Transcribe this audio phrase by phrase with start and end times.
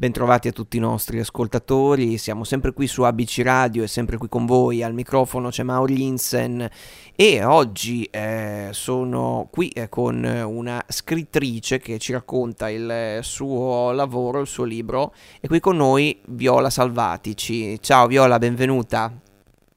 [0.00, 4.30] Bentrovati a tutti i nostri ascoltatori, siamo sempre qui su ABC Radio e sempre qui
[4.30, 6.66] con voi, al microfono c'è Mauro Linsen
[7.14, 14.40] e oggi eh, sono qui eh, con una scrittrice che ci racconta il suo lavoro,
[14.40, 17.78] il suo libro e qui con noi Viola Salvatici.
[17.82, 19.12] Ciao Viola, benvenuta.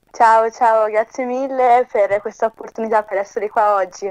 [0.09, 4.09] Ciao, ciao, grazie mille per questa opportunità per essere qua oggi.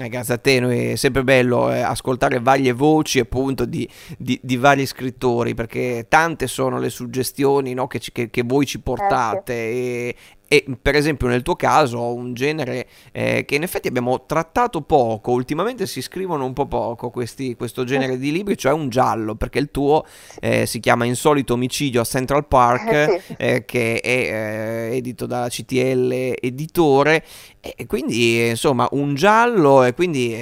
[0.00, 4.56] Eh, grazie a te, è sempre bello eh, ascoltare varie voci appunto di, di, di,
[4.56, 10.16] vari scrittori perché tante sono le suggestioni no, che, che, che, voi ci portate eh,
[10.16, 10.32] sì.
[10.32, 14.80] e, e per esempio nel tuo caso un genere eh, che in effetti abbiamo trattato
[14.80, 19.36] poco, ultimamente si scrivono un po' poco questi, questo genere di libri, cioè un giallo,
[19.36, 20.04] perché il tuo
[20.40, 25.48] eh, si chiama Insolito omicidio a Central Park, eh, eh che è eh, edito dalla
[25.48, 27.24] CTL Editore,
[27.60, 30.34] e quindi insomma un giallo e quindi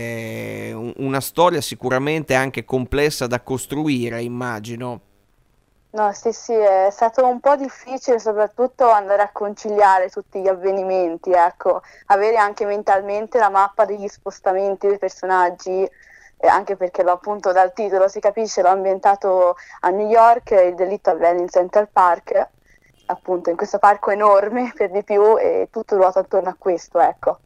[0.96, 5.02] una storia sicuramente anche complessa da costruire, immagino.
[5.90, 11.30] No, sì, sì, è stato un po' difficile soprattutto andare a conciliare tutti gli avvenimenti,
[11.32, 15.88] ecco, avere anche mentalmente la mappa degli spostamenti dei personaggi,
[16.40, 21.40] anche perché appunto dal titolo si capisce, l'ho ambientato a New York, il delitto avviene
[21.40, 22.48] in Central Park,
[23.06, 27.38] appunto in questo parco enorme per di più e tutto ruota attorno a questo, ecco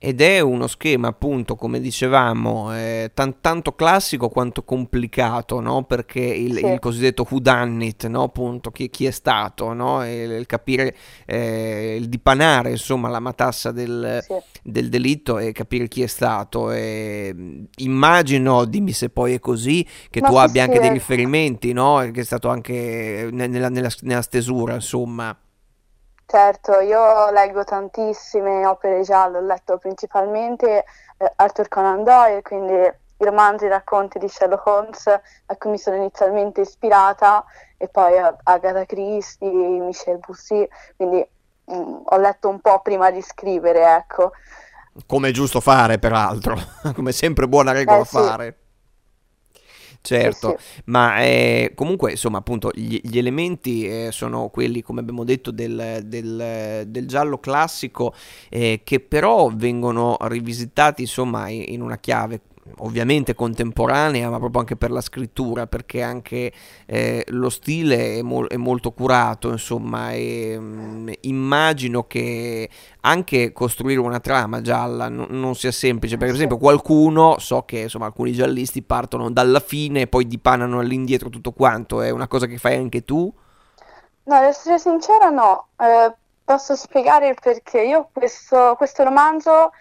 [0.00, 5.82] ed è uno schema appunto come dicevamo eh, t- tanto classico quanto complicato no?
[5.82, 6.66] perché il, sì.
[6.66, 8.22] il cosiddetto who done it no?
[8.22, 10.06] appunto chi, chi, è stato no?
[10.08, 10.94] il, il, capire
[11.26, 14.34] eh, il dipanare insomma la matassa del, sì.
[14.62, 17.34] del, delitto e capire chi è stato e,
[17.78, 22.08] immagino dimmi se poi è così che Ma tu abbia anche dei riferimenti no?
[22.12, 25.36] che è stato anche nella, nella, nella stesura insomma
[26.30, 30.84] Certo, io leggo tantissime opere gialle, ho letto principalmente
[31.16, 35.70] eh, Arthur Conan Doyle, quindi i romanzi e i racconti di Sherlock Holmes a cui
[35.70, 37.42] mi sono inizialmente ispirata
[37.78, 41.26] e poi Agatha Christie, Michel Bussy, quindi
[41.64, 44.32] mh, mm, ho letto un po' prima di scrivere, ecco.
[45.06, 46.56] Come è giusto fare, peraltro,
[46.94, 48.66] come sempre buona regola eh, sì.
[50.00, 50.80] Certo, sì, sì.
[50.86, 56.00] ma eh, comunque insomma appunto gli, gli elementi eh, sono quelli come abbiamo detto del,
[56.04, 58.14] del, del giallo classico
[58.48, 62.40] eh, che però vengono rivisitati insomma in, in una chiave
[62.78, 66.52] ovviamente contemporanea, ma proprio anche per la scrittura, perché anche
[66.86, 72.68] eh, lo stile è, mo- è, molto curato, insomma, e mh, mm, immagino che
[73.00, 78.06] anche costruire una trama gialla n- non sia semplice, per esempio qualcuno, so che insomma
[78.06, 82.58] alcuni giallisti partono dalla fine e poi dipanano all'indietro tutto quanto, è una cosa che
[82.58, 83.32] fai anche tu?
[84.24, 86.14] No, ad essere sincera no, eh,
[86.48, 87.82] posso spiegare il perché.
[87.82, 89.72] Io questo, questo romanzo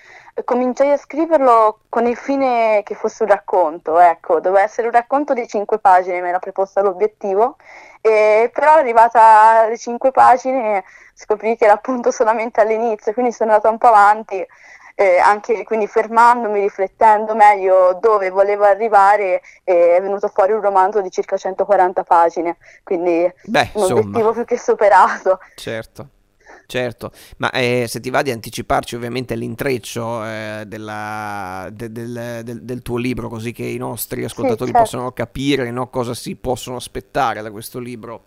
[0.43, 5.33] cominciai a scriverlo con il fine che fosse un racconto, ecco, doveva essere un racconto
[5.33, 7.55] di cinque pagine, mi era preposta l'obiettivo,
[8.01, 10.83] e però arrivata alle cinque pagine
[11.13, 14.45] scoprì che era appunto solamente all'inizio, quindi sono andata un po' avanti,
[14.95, 20.99] eh, anche quindi fermandomi, riflettendo meglio dove volevo arrivare, eh, è venuto fuori un romanzo
[20.99, 25.39] di circa 140 pagine, quindi Beh, un obiettivo più che superato.
[25.55, 26.09] Certo.
[26.67, 32.61] Certo, ma eh, se ti va di anticiparci ovviamente l'intreccio eh, della, de, del, del,
[32.61, 34.81] del, tuo libro, così che i nostri ascoltatori sì, certo.
[34.81, 38.21] possano capire no, cosa si possono aspettare da questo libro.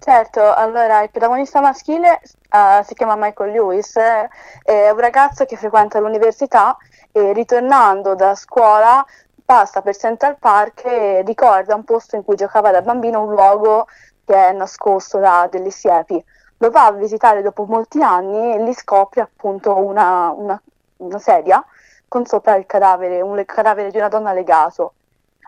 [0.00, 2.20] Certo, allora il protagonista maschile
[2.50, 6.76] uh, si chiama Michael Lewis, è un ragazzo che frequenta l'università
[7.12, 9.06] e ritornando da scuola
[9.44, 13.86] passa per Central Park e ricorda un posto in cui giocava da bambino, un luogo
[14.24, 16.24] che è nascosto da delle siepi
[16.62, 20.60] lo va a visitare dopo molti anni e lì scopre appunto una, una,
[20.98, 21.64] una sedia
[22.06, 24.92] con sopra il cadavere, un cadavere di una donna legato.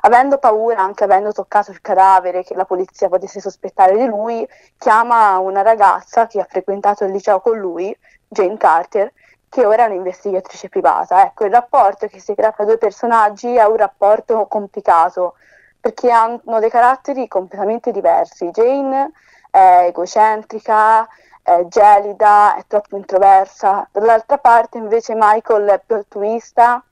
[0.05, 4.47] Avendo paura, anche avendo toccato il cadavere, che la polizia potesse sospettare di lui,
[4.79, 7.97] chiama una ragazza che ha frequentato il liceo con lui,
[8.27, 9.13] Jane Carter,
[9.49, 11.25] che ora è un'investigatrice privata.
[11.25, 15.35] Ecco, il rapporto che si crea tra due personaggi è un rapporto complicato,
[15.79, 18.51] perché hanno dei caratteri completamente diversi.
[18.51, 19.13] Jane
[19.53, 21.07] è egocentrica,
[21.43, 23.87] è gelida, è troppo introversa.
[23.93, 26.83] Dall'altra parte invece Michael è più altruista,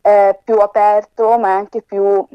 [0.00, 2.26] è più aperto, ma è anche più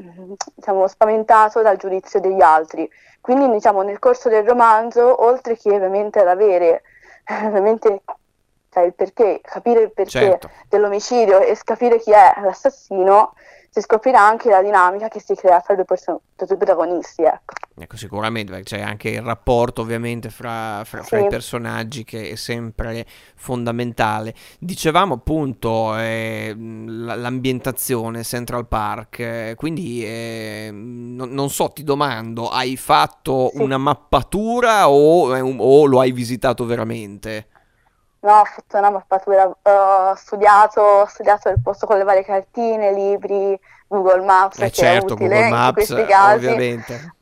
[0.53, 2.87] diciamo, spaventato dal giudizio degli altri.
[3.19, 6.83] Quindi diciamo, nel corso del romanzo, oltre che ovviamente ad avere
[7.43, 8.03] ovviamente
[8.71, 10.49] cioè, il perché, capire il perché certo.
[10.69, 13.33] dell'omicidio e capire chi è l'assassino,
[13.69, 17.23] si scoprirà anche la dinamica che si crea tra i due, person- due protagonisti.
[17.23, 17.53] Ecco.
[17.77, 22.35] Ecco, sicuramente c'è anche il rapporto ovviamente fra, fra, fra Sì, i personaggi che è
[22.35, 24.33] sempre fondamentale.
[24.59, 32.77] Dicevamo appunto eh, l'ambientazione Central Park, eh, quindi eh, non, non so, ti domando, hai
[32.77, 33.61] fatto sì.
[33.61, 37.47] una mappatura o, o lo hai visitato veramente?
[38.23, 42.91] No, ho fatto una mappatura, ho studiato, ho studiato il posto con le varie cartine,
[42.93, 47.13] libri, Google Maps, Eh che è certo, Google utile in tutti Maps, questi casi, ovviamente.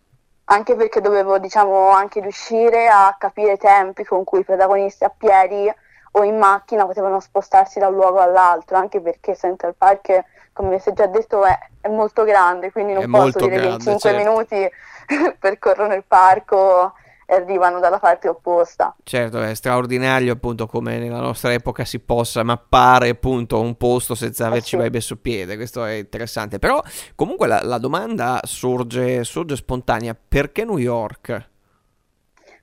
[0.46, 5.10] anche perché dovevo, diciamo, anche riuscire a capire i tempi con cui i protagonisti a
[5.16, 5.72] piedi
[6.14, 10.24] o in macchina potevano spostarsi da un luogo all'altro, anche perché Central Park,
[10.54, 13.60] come si è già detto, è, è molto grande, quindi È non posso molto dire
[13.60, 14.18] che in grande, 5 certo.
[14.18, 14.70] minuti
[15.40, 16.94] percorrono il parco
[17.30, 18.96] arrivano dalla parte opposta.
[19.04, 24.48] Certo, è straordinario appunto come nella nostra epoca si possa mappare appunto un posto senza
[24.48, 24.78] Eh averci sì.
[24.78, 26.60] mai messo piede, questo è interessante.
[26.60, 26.82] Però
[27.16, 31.50] comunque la, la domanda sorge, sorge spontanea, perché New York?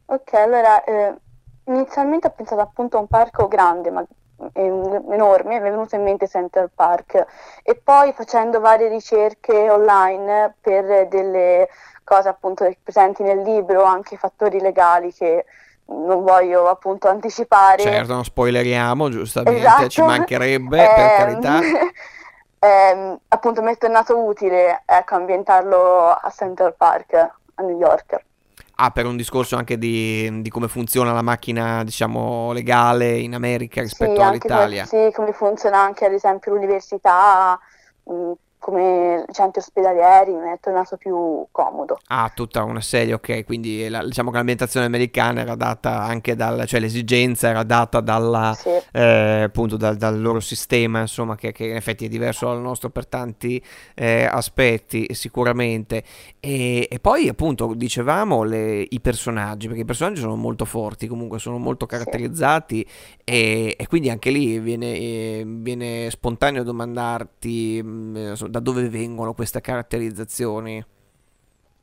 [0.06, 1.14] Ok, allora eh,
[1.64, 4.06] inizialmente ho pensato appunto a un parco grande, ma eh,
[4.52, 7.24] enorme, mi è venuto in mente Central Park
[7.62, 11.68] e poi facendo varie ricerche online per delle
[12.04, 15.44] cose appunto presenti nel libro, anche fattori legali che
[15.86, 17.82] non voglio appunto anticipare.
[17.82, 21.60] Certo, non spoileriamo, giustamente, ci Esatto, mancherebbe, per Ehm, carità.
[22.58, 28.24] ehm, appunto mi è tornato utile ecco, ambientarlo a Central Park, a New York.
[28.78, 33.81] Ah, per un discorso anche di, di come funziona la macchina, diciamo, legale in America
[33.88, 34.87] Sì, rispetto come, all'Italia.
[34.87, 37.58] sì, come funziona anche ad esempio l'università,
[38.05, 38.32] mh,
[38.66, 41.98] come centri ospedalieri, mi è tornato più comodo.
[42.08, 46.64] Ah, tutta una serie, ok, quindi la- diciamo che l'ambientazione americana era data anche dal,
[46.66, 51.66] cioè l'esigenza era data dalla, Sì, eh, appunto dal, dal loro sistema, insomma, che, che
[51.66, 53.62] in effetti è diverso dal nostro per tanti
[53.94, 56.02] eh, aspetti, sicuramente.
[56.40, 61.38] E, e poi, appunto, dicevamo le- i personaggi, perché i personaggi sono molto forti, comunque
[61.38, 61.88] sono molto sì.
[61.88, 62.86] caratterizzati
[63.24, 69.34] e, e quindi anche lì viene, eh, viene spontaneo domandarti mh, insomma, da dove vengono
[69.34, 70.82] queste caratterizzazioni.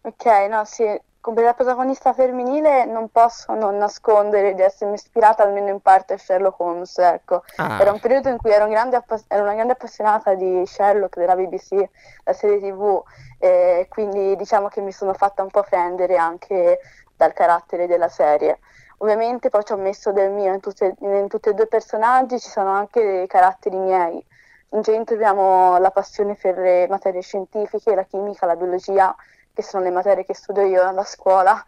[0.06, 0.84] Ok, no, sì,
[1.22, 6.18] come la protagonista femminile non posso non nascondere di essermi ispirata almeno in parte a
[6.18, 7.44] Sherlock Holmes, ecco.
[7.76, 10.66] Era Ah, un periodo in cui ero, un grande appas- ero una grande appassionata di
[10.66, 11.90] Sherlock, della BBC,
[12.26, 13.02] la serie TV,
[13.40, 16.80] e quindi diciamo che mi sono fatta un po' prendere anche
[17.16, 18.60] dal carattere della serie.
[18.98, 22.40] Ovviamente poi ci ho messo del mio in tutte, in tutti e due i personaggi,
[22.40, 24.26] ci sono anche dei caratteri miei.
[24.74, 29.16] In centro abbiamo la passione per le materie scientifiche, la chimica, la biologia,
[29.54, 31.64] che sono le materie che studio io alla scuola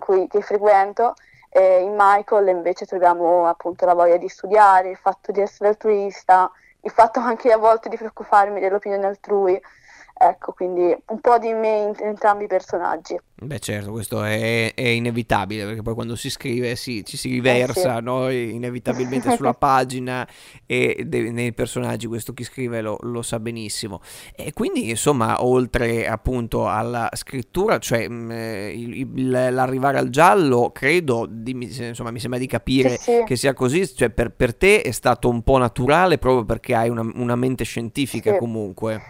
[0.00, 1.14] cui, che frequento.
[1.50, 6.50] E in Michael invece troviamo appunto la voglia di studiare, il fatto di essere altruista,
[6.80, 9.62] il fatto anche a volte di preoccuparmi dell'opinione altrui.
[10.18, 13.18] Ecco, quindi un po' di me in entrambi i personaggi.
[13.40, 17.64] beh, certo, questo è, è inevitabile perché poi quando si scrive si- ci si Eh
[17.64, 17.82] sì.
[17.82, 20.26] riversa, no, inevitabilmente sulla pagina
[20.66, 24.00] e de- nei personaggi, questo chi scrive lo, lo sa benissimo.
[24.34, 30.70] E quindi, insomma, oltre appunto alla scrittura, cioè mh, eh, il- il- l'arrivare al giallo,
[30.72, 31.28] credo,
[31.70, 32.46] se- insomma, mi sembra di
[32.80, 36.18] Sì, capire sì, che sia così, cioè per, per te è stato un po' naturale
[36.18, 38.34] proprio perché hai una, una mente scientifica sì.
[38.34, 39.00] comunque.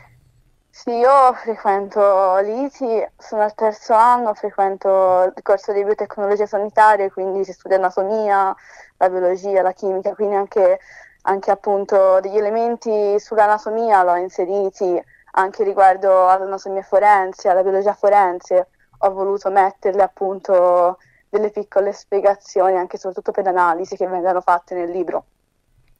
[0.81, 7.43] Sì, io frequento l'ITI, sono al terzo anno, frequento il corso di biotecnologie sanitarie, quindi
[7.45, 8.55] si studia anatomia,
[8.99, 10.79] la biologia, la chimica, quindi anche,
[11.23, 15.03] anche appunto degli elementi sull'anatomia l'ho inseriti,
[15.33, 20.99] anche riguardo all'anatomia forense, alla biologia forense, ho voluto metterle appunto
[21.29, 25.25] delle piccole spiegazioni, anche soprattutto per l'analisi che vengano fatte nel libro.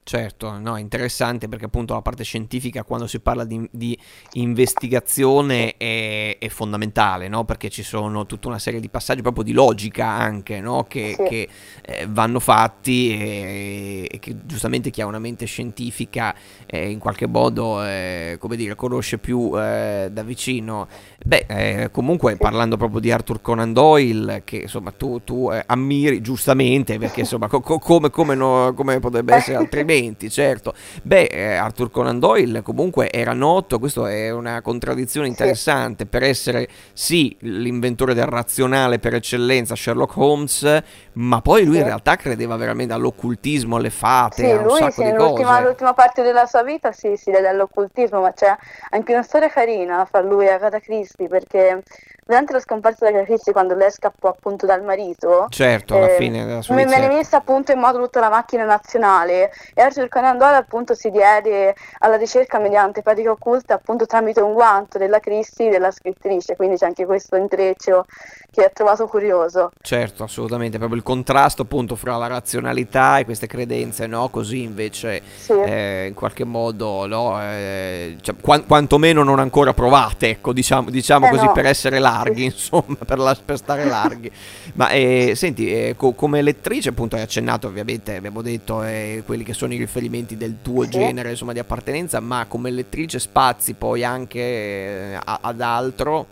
[0.09, 3.95] Certo, no, è interessante perché appunto la parte scientifica quando si parla di, di
[4.33, 7.45] investigazione è, è fondamentale, no?
[7.45, 10.85] Perché ci sono tutta una serie di passaggi proprio di logica anche, no?
[10.85, 11.49] Che, Sì, che,
[11.83, 16.33] eh, vanno fatti e, e che giustamente chi ha una mente scientifica
[16.65, 20.87] eh, in qualche modo, eh, come dire, conosce più eh, da vicino.
[21.23, 26.19] Beh, eh, comunque parlando proprio di Arthur Conan Doyle, che insomma tu, tu, eh, ammiri
[26.21, 29.97] giustamente, perché insomma co- co- come, come no- come potrebbe essere altrimenti,
[30.29, 30.73] certo.
[31.03, 36.23] Beh, eh, Arthur Conan Doyle comunque era noto, questo è una contraddizione sì, interessante, per
[36.23, 41.87] essere sì l'inventore del razionale per eccellenza, Sherlock Holmes, ma poi lui in sì.
[41.87, 45.63] realtà credeva veramente all'occultismo, alle fate, Sì, a un lui sacco sì, di nell'ultima cose.
[45.63, 48.55] l'ultima parte della sua vita sì, si deve all'occultismo, ma c'è
[48.89, 51.83] anche una storia carina fra lui e Agatha Christie, perché
[52.29, 56.45] durante la scomparsa della Christie, quando lei scappò appunto dal marito, certo, alla eh, fine
[56.45, 60.37] della sua mi venne messa appunto in moto tutta la macchina nazionale e Arthur Conan
[60.37, 65.71] Doyle appunto si diede alla ricerca mediante pratica occulta appunto tramite un guanto della Christie
[65.71, 68.05] della scrittrice, quindi c'è anche questo intreccio
[68.51, 69.71] che ho trovato curioso.
[69.81, 74.29] Certo, assolutamente, proprio il contrasto appunto fra la razionalità e queste credenze, no?
[74.29, 75.53] Così invece sì.
[75.53, 77.41] eh, in qualche modo, no?
[77.41, 81.51] Eh, cioè, qu- quantomeno non ancora provate, ecco, diciamo, diciamo eh così no.
[81.51, 84.31] per essere larghi, insomma, per, la, per stare larghi.
[84.73, 89.43] Ma eh, senti, eh, co- come lettrice appunto hai accennato ovviamente, abbiamo detto, eh, quelli
[89.43, 90.89] che sono i riferimenti del tuo sì.
[90.89, 96.25] genere, insomma, di appartenenza, ma come lettrice spazi poi anche a- ad altro?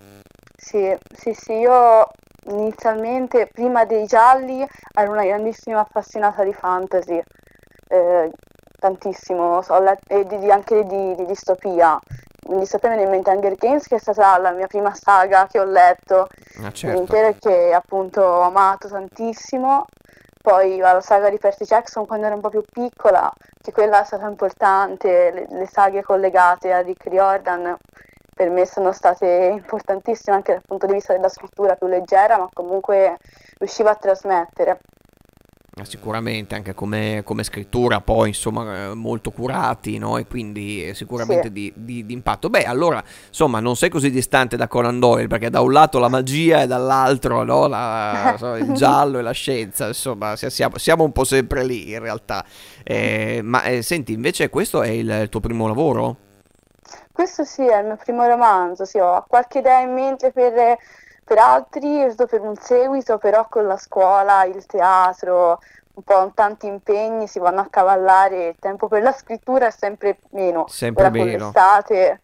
[0.58, 2.08] Sì, sì, sì, io
[2.50, 7.22] inizialmente, prima dei gialli, ero una grandissima appassionata di fantasy,
[7.90, 8.32] eh,
[8.80, 12.00] tantissimo, so, e di, anche di, di distopia.
[12.50, 15.66] Mi viene in mente Hunger Games, che è stata la mia prima saga che ho
[15.66, 16.28] letto,
[16.64, 17.00] ah, certo.
[17.00, 19.86] intera che appunto ho amato tantissimo.
[20.42, 23.30] Poi la saga di Percy Jackson quando ero un po' più piccola,
[23.62, 27.78] che quella è stata importante, le, le saghe collegate a Rick Riordan
[28.38, 32.48] per me sono state importantissime anche dal punto di vista della scrittura più leggera, ma
[32.54, 33.18] comunque
[33.58, 34.80] riusciva a trasmettere.
[35.84, 40.18] Sicuramente anche come, come scrittura poi insomma eh, molto curati no?
[40.18, 41.52] e quindi sicuramente sì.
[41.54, 42.50] di, di, di, impatto.
[42.50, 46.10] Beh allora insomma non sei così distante da Conan Doyle perché da un lato la
[46.10, 47.68] magia e dall'altro no?
[47.68, 52.44] la, il giallo e la scienza insomma siamo, siamo, un po' sempre lì in realtà.
[52.84, 56.26] Eh, ma eh, senti invece questo è il, il tuo primo lavoro?
[57.12, 60.78] Questo sì, è il mio primo romanzo, sì, ho qualche idea in mente per,
[61.28, 65.60] per altri, per un seguito, però con la scuola, il teatro,
[65.96, 70.20] un po' tanti impegni, si vanno a cavallare, il tempo per la scrittura è sempre
[70.30, 70.68] meno.
[70.70, 71.26] Sempre Ora meno.
[71.26, 72.22] con l'estate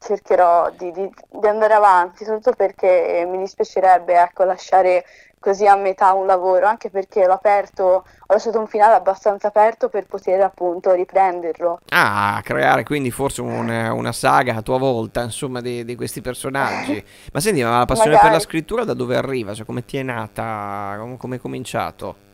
[0.00, 5.04] cercherò di, di, di, andare avanti, soprattutto perché mi dispiacerebbe ecco, lasciare
[5.38, 9.88] così a metà un lavoro, anche perché l'ho aperto, ho lasciato un finale abbastanza aperto
[9.88, 11.80] per poter appunto riprenderlo.
[11.90, 17.02] Ah, creare quindi forse un, una saga a tua volta, insomma, di, di questi personaggi.
[17.32, 18.30] ma senti, ma la passione Magari.
[18.30, 19.54] per la scrittura da dove arriva?
[19.54, 20.98] Cioè, come ti è nata?
[21.18, 22.28] Come hai cominciato?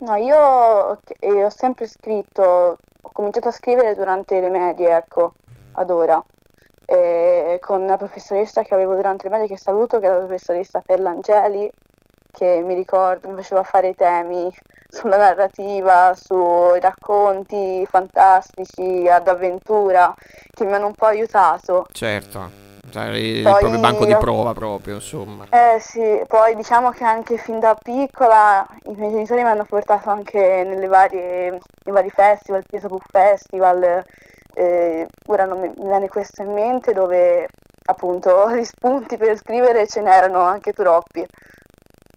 [0.00, 5.34] No, io, io ho sempre scritto, ho cominciato a scrivere durante le medie, ecco,
[5.72, 6.22] ad ora.
[6.86, 10.82] E con la professoressa che avevo durante le medie che saluto, che è la professoressa
[10.84, 11.70] Perlangeli,
[12.30, 14.52] che mi ricordo mi faceva fare i temi
[14.88, 20.14] sulla narrativa, sui racconti fantastici ad avventura
[20.50, 21.86] che mi hanno un po' aiutato.
[21.92, 22.62] Certo.
[22.90, 25.46] Cioè, il poi, proprio banco di prova proprio, insomma.
[25.50, 30.10] Eh sì, poi diciamo che anche fin da piccola i miei genitori mi hanno portato
[30.10, 31.60] anche nelle varie, nei
[31.92, 34.04] vari festival, il Piesa Book Festival,
[34.54, 37.46] eh, ora non mi, mi viene questo in mente dove
[37.86, 41.24] appunto gli spunti per scrivere ce n'erano anche troppi.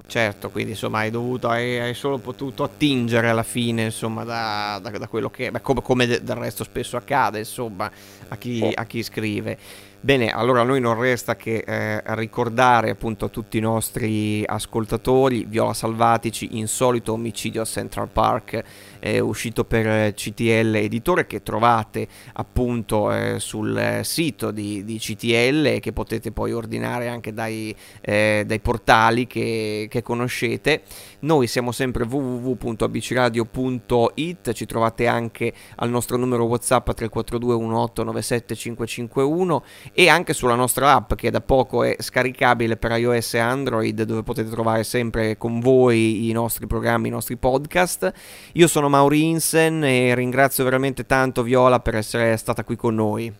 [0.07, 4.89] Certo, quindi insomma hai dovuto, hai, hai solo potuto attingere alla fine insomma da, da,
[4.97, 7.91] da quello che, beh, come, come, del resto spesso accade insomma
[8.29, 9.57] a chi, a chi scrive.
[9.99, 15.73] Bene, allora noi non resta che eh, ricordare appunto a tutti i nostri ascoltatori Viola
[15.73, 18.63] Salvatici, Insolito omicidio a Central Park,
[18.99, 25.79] è uscito per CTL Editore che trovate appunto eh, sul sito di, di, CTL e
[25.79, 30.83] che potete poi ordinare anche dai, eh, dai portali che, che conoscete.
[31.21, 39.63] Noi siamo sempre www.abcradio.it, ci trovate anche al nostro numero WhatsApp 342 1897 551
[39.99, 44.21] e anche sulla nostra app che da poco è scaricabile per iOS e Android dove
[44.21, 48.13] potete trovare sempre con voi i nostri programmi, i nostri podcast.
[48.53, 53.35] Io sono Mauri Insen e ringrazio veramente tanto Viola per essere stata qui con noi.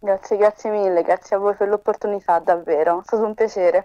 [0.00, 3.84] Grazie, grazie mille, grazie a voi per l'opportunità, davvero, è stato un piacere.